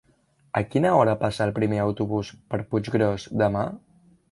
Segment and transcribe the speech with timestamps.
[0.61, 3.71] A quina hora passa el primer autobús per Puiggròs demà?